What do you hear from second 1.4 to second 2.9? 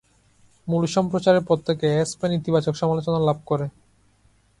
পর থেকে "অ্যাসপেন" ইতিবাচক